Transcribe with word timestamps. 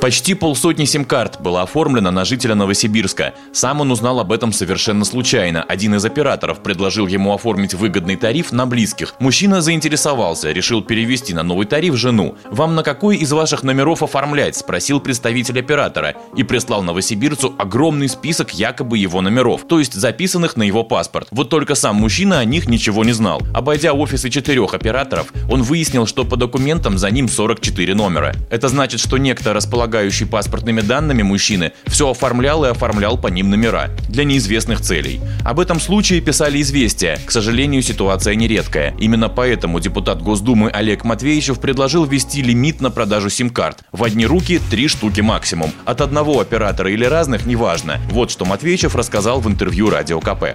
Почти 0.00 0.32
полсотни 0.32 0.86
сим-карт 0.86 1.42
было 1.42 1.60
оформлено 1.60 2.10
на 2.10 2.24
жителя 2.24 2.54
Новосибирска. 2.54 3.34
Сам 3.52 3.82
он 3.82 3.90
узнал 3.90 4.18
об 4.18 4.32
этом 4.32 4.50
совершенно 4.50 5.04
случайно. 5.04 5.62
Один 5.62 5.94
из 5.94 6.02
операторов 6.06 6.62
предложил 6.62 7.06
ему 7.06 7.34
оформить 7.34 7.74
выгодный 7.74 8.16
тариф 8.16 8.50
на 8.50 8.64
близких. 8.64 9.14
Мужчина 9.18 9.60
заинтересовался, 9.60 10.52
решил 10.52 10.80
перевести 10.80 11.34
на 11.34 11.42
новый 11.42 11.66
тариф 11.66 11.96
жену. 11.96 12.34
«Вам 12.50 12.76
на 12.76 12.82
какой 12.82 13.18
из 13.18 13.30
ваших 13.30 13.62
номеров 13.62 14.02
оформлять?»– 14.02 14.56
спросил 14.56 15.00
представитель 15.00 15.60
оператора 15.60 16.14
и 16.34 16.44
прислал 16.44 16.82
новосибирцу 16.82 17.54
огромный 17.58 18.08
список 18.08 18.54
якобы 18.54 18.96
его 18.96 19.20
номеров, 19.20 19.66
то 19.68 19.78
есть 19.78 19.92
записанных 19.92 20.56
на 20.56 20.62
его 20.62 20.82
паспорт. 20.82 21.28
Вот 21.30 21.50
только 21.50 21.74
сам 21.74 21.96
мужчина 21.96 22.38
о 22.38 22.44
них 22.46 22.68
ничего 22.68 23.04
не 23.04 23.12
знал. 23.12 23.42
Обойдя 23.52 23.92
офисы 23.92 24.30
четырех 24.30 24.72
операторов, 24.72 25.30
он 25.50 25.62
выяснил, 25.62 26.06
что 26.06 26.24
по 26.24 26.38
документам 26.38 26.96
за 26.96 27.10
ним 27.10 27.28
44 27.28 27.94
номера. 27.94 28.34
Это 28.48 28.68
значит, 28.68 28.98
что 28.98 29.18
некто 29.18 29.52
располагает 29.52 29.89
располагающий 29.90 30.26
паспортными 30.26 30.80
данными 30.82 31.22
мужчины, 31.22 31.72
все 31.86 32.10
оформлял 32.10 32.64
и 32.64 32.68
оформлял 32.68 33.18
по 33.18 33.26
ним 33.26 33.50
номера 33.50 33.88
для 34.08 34.24
неизвестных 34.24 34.80
целей. 34.80 35.20
Об 35.44 35.58
этом 35.58 35.80
случае 35.80 36.20
писали 36.20 36.60
известия. 36.60 37.18
К 37.26 37.30
сожалению, 37.30 37.82
ситуация 37.82 38.36
нередкая. 38.36 38.94
Именно 39.00 39.28
поэтому 39.28 39.80
депутат 39.80 40.22
Госдумы 40.22 40.70
Олег 40.70 41.04
Матвеевичев 41.04 41.60
предложил 41.60 42.04
ввести 42.04 42.42
лимит 42.42 42.80
на 42.80 42.90
продажу 42.90 43.30
сим-карт. 43.30 43.78
В 43.92 44.04
одни 44.04 44.26
руки 44.26 44.60
три 44.70 44.86
штуки 44.88 45.22
максимум. 45.22 45.70
От 45.84 46.00
одного 46.00 46.40
оператора 46.40 46.90
или 46.90 47.04
разных, 47.04 47.46
неважно. 47.46 47.98
Вот 48.10 48.30
что 48.30 48.44
Матвеевичев 48.44 48.94
рассказал 48.94 49.40
в 49.40 49.48
интервью 49.48 49.90
Радио 49.90 50.20
КП. 50.20 50.54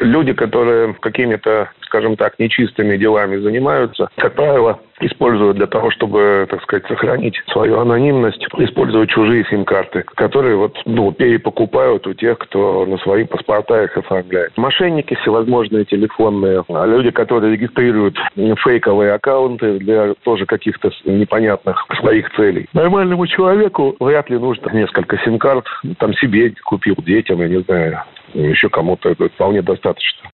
Люди, 0.00 0.32
которые 0.32 0.94
какими-то, 0.94 1.70
скажем 1.82 2.16
так, 2.16 2.38
нечистыми 2.40 2.96
делами 2.96 3.40
занимаются, 3.40 4.08
как 4.16 4.34
правило, 4.34 4.80
используют 5.06 5.56
для 5.56 5.66
того, 5.66 5.90
чтобы, 5.90 6.46
так 6.50 6.62
сказать, 6.62 6.86
сохранить 6.86 7.36
свою 7.52 7.80
анонимность, 7.80 8.44
используют 8.58 9.10
чужие 9.10 9.44
сим-карты, 9.46 10.02
которые 10.02 10.56
вот, 10.56 10.76
ну, 10.84 11.12
перепокупают 11.12 12.06
у 12.06 12.14
тех, 12.14 12.38
кто 12.38 12.86
на 12.86 12.98
свои 12.98 13.24
паспорта 13.24 13.84
их 13.84 13.96
оформляет. 13.96 14.56
Мошенники 14.56 15.14
всевозможные 15.14 15.84
телефонные, 15.84 16.64
а 16.68 16.86
люди, 16.86 17.10
которые 17.10 17.52
регистрируют 17.52 18.16
фейковые 18.64 19.12
аккаунты 19.12 19.78
для 19.78 20.14
тоже 20.24 20.46
каких-то 20.46 20.90
непонятных 21.04 21.86
своих 22.00 22.30
целей. 22.34 22.68
Нормальному 22.72 23.26
человеку 23.26 23.96
вряд 24.00 24.30
ли 24.30 24.38
нужно 24.38 24.70
несколько 24.72 25.18
сим-карт, 25.18 25.66
там 25.98 26.14
себе 26.14 26.54
купил, 26.64 26.96
детям, 26.98 27.40
я 27.40 27.48
не 27.48 27.60
знаю, 27.62 28.00
еще 28.34 28.68
кому-то 28.68 29.10
это 29.10 29.28
вполне 29.28 29.62
достаточно. 29.62 30.30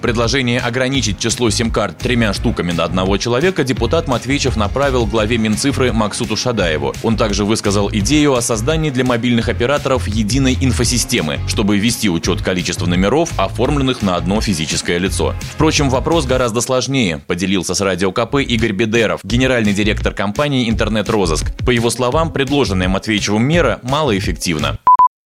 Предложение 0.00 0.60
ограничить 0.60 1.18
число 1.18 1.50
сим-карт 1.50 1.98
тремя 1.98 2.32
штуками 2.32 2.72
на 2.72 2.84
одного 2.84 3.16
человека 3.16 3.64
депутат 3.64 4.06
Матвеичев 4.06 4.56
направил 4.56 5.06
главе 5.06 5.38
Минцифры 5.38 5.92
Максуту 5.92 6.36
Шадаеву. 6.36 6.94
Он 7.02 7.16
также 7.16 7.44
высказал 7.44 7.90
идею 7.90 8.34
о 8.34 8.40
создании 8.40 8.90
для 8.90 9.04
мобильных 9.04 9.48
операторов 9.48 10.06
единой 10.06 10.56
инфосистемы, 10.60 11.38
чтобы 11.48 11.78
вести 11.78 12.08
учет 12.08 12.42
количества 12.42 12.86
номеров, 12.86 13.30
оформленных 13.38 14.02
на 14.02 14.16
одно 14.16 14.40
физическое 14.40 14.98
лицо. 14.98 15.34
Впрочем, 15.40 15.90
вопрос 15.90 16.26
гораздо 16.26 16.60
сложнее, 16.60 17.20
поделился 17.26 17.74
с 17.74 17.80
Радио 17.80 18.12
КП 18.12 18.36
Игорь 18.36 18.72
Бедеров, 18.72 19.20
генеральный 19.24 19.72
директор 19.72 20.14
компании 20.14 20.70
«Интернет-розыск». 20.70 21.56
По 21.66 21.70
его 21.70 21.90
словам, 21.90 22.32
предложенная 22.32 22.88
Матвеичевым 22.88 23.42
мера 23.42 23.80
малоэффективна. 23.82 24.78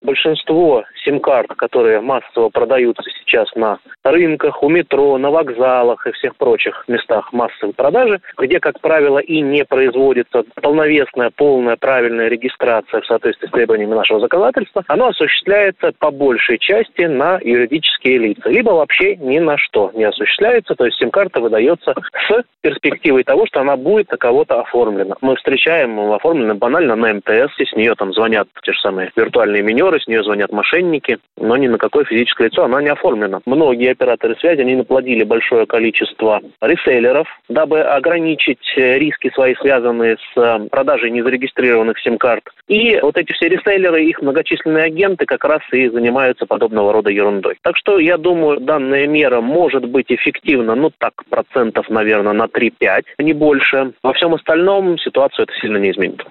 Большинство 0.02 0.83
сим-карт, 1.12 1.48
которые 1.56 2.00
массово 2.00 2.48
продаются 2.48 3.08
сейчас 3.20 3.55
на 3.55 3.78
рынках, 4.02 4.62
у 4.62 4.68
метро, 4.68 5.18
на 5.18 5.30
вокзалах 5.30 6.06
и 6.06 6.12
всех 6.12 6.36
прочих 6.36 6.84
местах 6.88 7.32
массовой 7.32 7.74
продажи, 7.74 8.20
где, 8.38 8.60
как 8.60 8.80
правило, 8.80 9.18
и 9.18 9.40
не 9.40 9.64
производится 9.64 10.45
полновесная, 10.61 11.30
полная, 11.34 11.77
правильная 11.77 12.28
регистрация 12.28 13.00
в 13.00 13.06
соответствии 13.06 13.48
с 13.48 13.50
требованиями 13.50 13.95
нашего 13.95 14.20
законодательства, 14.20 14.84
оно 14.89 15.08
осуществляется 15.08 15.92
по 15.98 16.11
большей 16.11 16.58
части 16.58 17.02
на 17.02 17.39
юридические 17.42 18.18
лица, 18.18 18.48
либо 18.48 18.70
вообще 18.70 19.17
ни 19.17 19.39
на 19.39 19.58
что 19.58 19.90
не 19.94 20.05
осуществляется, 20.05 20.74
то 20.74 20.84
есть 20.84 20.98
сим-карта 20.98 21.40
выдается 21.40 21.94
с 22.29 22.42
перспективой 22.62 23.24
того, 23.24 23.46
что 23.46 23.61
она 23.61 23.77
будет 23.77 24.11
на 24.11 24.17
кого-то 24.17 24.61
оформлена. 24.61 25.17
Мы 25.20 25.36
встречаем 25.36 25.98
оформлено 26.12 26.55
банально 26.55 26.96
на 26.96 27.14
МТС, 27.14 27.52
с 27.58 27.77
нее 27.77 27.94
там 27.94 28.12
звонят 28.12 28.48
те 28.62 28.73
же 28.73 28.80
самые 28.80 29.11
виртуальные 29.14 29.62
минеры, 29.62 30.00
с 30.00 30.06
нее 30.06 30.23
звонят 30.23 30.52
мошенники, 30.52 31.02
но 31.36 31.57
ни 31.57 31.68
на 31.68 31.79
какое 31.79 32.05
физическое 32.05 32.45
лицо 32.45 32.64
она 32.64 32.80
не 32.83 32.89
оформлена. 32.89 33.40
Многие 33.46 33.90
операторы 33.90 34.36
связи, 34.36 34.61
они 34.61 34.77
наплодили 34.77 35.24
большое 35.24 35.67
количество 35.67 36.40
реселлеров, 36.61 37.27
дабы 37.48 37.80
ограничить 37.80 38.63
э, 38.77 38.98
риски 38.98 39.30
свои, 39.35 39.55
связанные 39.57 40.17
с 40.17 40.41
э, 40.41 40.68
продажей 40.70 41.11
незарегистрированных 41.11 41.98
сим-карт. 42.01 42.45
И 42.68 42.98
вот 43.01 43.17
эти 43.17 43.33
все 43.33 43.48
реселлеры, 43.48 44.05
их 44.05 44.23
многочисленные 44.23 44.85
агенты 44.85 45.27
как 45.27 45.45
раз 45.45 45.61
и 45.73 45.89
занимаются 45.89 46.46
подобного 46.46 46.92
рода 46.92 47.11
ерундой. 47.11 47.58
Так 47.62 47.77
что 47.77 47.98
я 47.98 48.17
думаю, 48.17 48.61
данная 48.61 49.07
мера 49.07 49.41
может 49.41 49.85
быть 49.89 50.07
эффективна, 50.11 50.74
ну 50.74 50.91
так, 50.96 51.14
процентов, 51.29 51.89
наверное, 51.89 52.33
на 52.33 52.45
3-5, 52.45 53.05
не 53.18 53.33
больше. 53.33 53.92
Во 54.02 54.12
всем 54.12 54.35
остальном 54.35 54.98
ситуацию 54.98 55.45
это 55.45 55.52
сильно 55.61 55.79
не 55.79 55.91
изменит. 55.91 56.23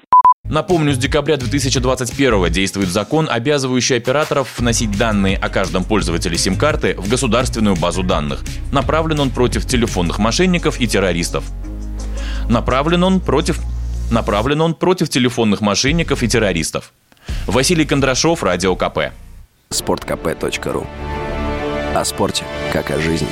Напомню, 0.51 0.93
с 0.93 0.97
декабря 0.97 1.37
2021 1.37 2.51
действует 2.51 2.89
закон, 2.89 3.29
обязывающий 3.31 3.95
операторов 3.95 4.59
вносить 4.59 4.91
данные 4.97 5.37
о 5.37 5.47
каждом 5.47 5.85
пользователе 5.85 6.37
сим-карты 6.37 6.93
в 6.97 7.07
государственную 7.07 7.77
базу 7.77 8.03
данных. 8.03 8.43
Направлен 8.73 9.21
он 9.21 9.29
против 9.29 9.65
телефонных 9.65 10.19
мошенников 10.19 10.81
и 10.81 10.87
террористов. 10.87 11.45
Направлен 12.49 13.01
он 13.05 13.21
против 13.21 13.59
Направлен 14.11 14.59
он 14.59 14.75
против 14.75 15.07
телефонных 15.07 15.61
мошенников 15.61 16.21
и 16.21 16.27
террористов. 16.27 16.91
Василий 17.47 17.85
Кондрашов, 17.85 18.43
Радио 18.43 18.75
КП. 18.75 19.13
Спорткп.ру 19.69 20.85
О 21.95 22.03
спорте, 22.03 22.43
как 22.73 22.91
о 22.91 22.99
жизни. 22.99 23.29